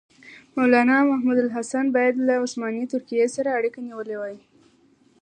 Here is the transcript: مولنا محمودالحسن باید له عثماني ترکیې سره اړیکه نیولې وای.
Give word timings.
مولنا 0.55 0.97
محمودالحسن 1.11 1.85
باید 1.95 2.15
له 2.27 2.33
عثماني 2.43 2.83
ترکیې 2.93 3.27
سره 3.35 3.55
اړیکه 3.59 3.79
نیولې 3.87 4.15
وای. 4.19 4.37